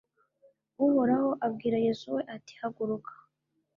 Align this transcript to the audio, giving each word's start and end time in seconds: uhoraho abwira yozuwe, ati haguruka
uhoraho 0.85 1.29
abwira 1.45 1.77
yozuwe, 1.85 2.21
ati 2.35 2.53
haguruka 2.59 3.11